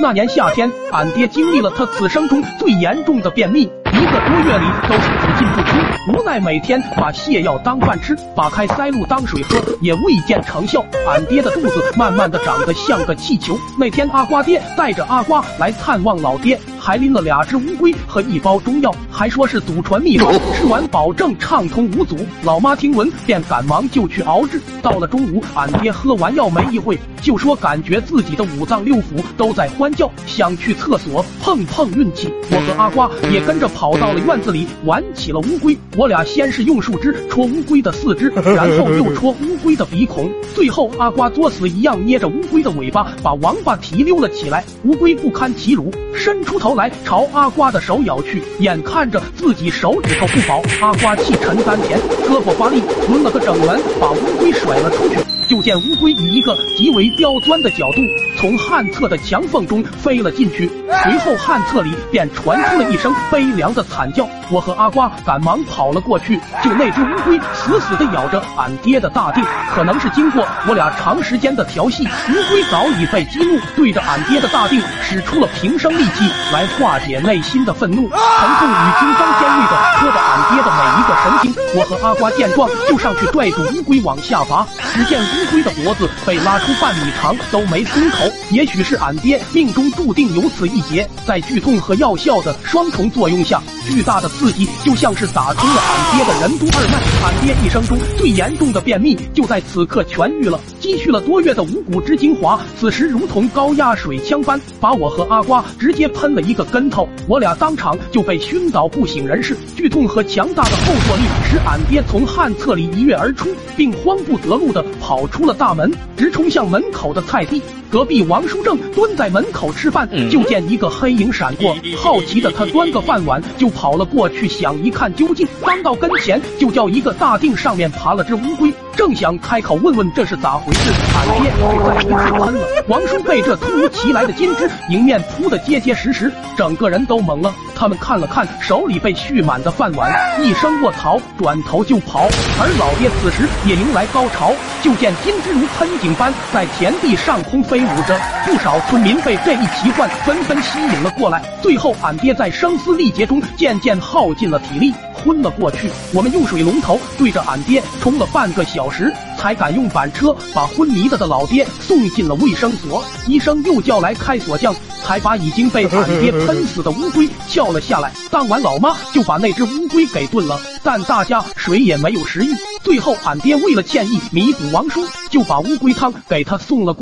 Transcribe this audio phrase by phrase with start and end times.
[0.00, 5.76] 那年夏天，俺爹经历了他此生中最严重的便秘，一个多月里都是只进不出，
[6.10, 10.82] 无奈每天把泻药当饭吃，把开塞露当水喝，也未见成效。
[11.06, 13.54] 俺爹的肚子慢慢的长得像个气球。
[13.78, 22.16] 那天阿瓜爹带着阿瓜来探望老爹，还拎了两只乌龟和一包中药，还说是祖传秘方，吃完保证畅通无阻。
[22.42, 24.58] 老妈听闻便赶忙就去熬制。
[24.80, 32.32] 到了中午，俺爹喝完药没一会，就说感觉自己的五脏六腑都在欢叫，想去厕所碰碰运气。
[32.50, 35.76] 我和阿瓜也跟着跑到了院子里玩起了乌龟。
[35.96, 44.64] 我俩先是用树枝戳乌龟的四肢， 然后又戳乌龟的鼻孔，最后阿瓜作死一样捏着乌龟的尾巴，把王八提溜了起来。
[44.84, 55.41] 乌龟不堪其辱，伸出头来朝阿瓜的手咬去，眼看看着自己手指头不保，阿瓜气沉丹田，胳膊发力，抡了个整圆，把乌龟甩了出去。
[55.52, 58.00] 就见乌龟以一个极为刁钻的角度，
[58.38, 60.66] 从旱厕的墙缝中飞了进去。
[61.02, 64.26] 随后旱厕里便传出了一声悲凉的惨叫。
[64.50, 69.44] 我和阿瓜赶忙跑了过去，就那只乌龟死死地咬着俺爹的大腚。
[69.74, 78.08] 可能是经过我俩长时间的调戏，乌龟早已被激怒，对着俺爹的大腚使出了平生力气来化解内心的愤怒。
[78.08, 81.54] 疼痛与惊慌尖锐的戳着俺爹的每一个神经。
[81.74, 88.18] 我和阿瓜见状就上去拽住乌龟往下拔，只见乌龟的脖子被拉出半米长都没松口。
[88.50, 96.98] 也许是俺爹命中注定有此一劫，在剧痛和药效的双重作用下，巨大的刺激就像是打通了俺爹的任督二脉。
[97.24, 109.56] 俺爹一生中最严重的便秘就在此刻痊愈了，积蓄了多月的五谷之精华，此时如同高压水枪般把我和阿瓜直接喷了一个跟头，我俩当场就被熏倒不省人事。
[109.76, 117.62] 剧痛和强大的后坐力使俺爹从旱厕里一跃而出，并慌不择路地跑出了大门，直冲向门口的菜地。
[117.88, 125.46] 隔壁王叔正蹲在门口吃饭，就见一个黑影闪过， 好奇的他端个饭碗就跑了过去，想一看究竟。
[125.62, 132.66] 刚到跟前，就叫一个大腚上面爬了只乌龟，正想开口问问这是咋回事，俺爹被再一次喷了。
[132.88, 137.52] 王叔被这突如其来的金枝迎面扑得结结实实，整个人都懵了。
[137.74, 142.28] 他们看了看手里被蓄满的饭碗，一声卧槽，转头就跑。
[142.60, 144.52] 而老爹此时也迎来高潮，
[144.82, 151.42] 就见金枝如喷井般在田地上空飞舞着，不少村民被这一奇幻纷纷吸引了过来。
[151.60, 155.90] 最后，俺爹在声嘶力竭中渐渐耗尽了体力，昏了过去。
[156.14, 163.04] 我们用水龙头对着俺爹冲了半个小时，才敢用板车把昏迷了的老爹送进了卫生所。
[163.26, 164.72] 医生又叫来开锁匠。
[165.04, 168.12] 才把已经被俺爹喷死的乌龟撬了下来。
[168.30, 172.54] 当晚，老妈就把那只乌龟给炖了，但大家谁也没有食欲。
[172.84, 176.94] 最后，俺爹为了歉意弥补王叔，就把乌龟汤给他送了。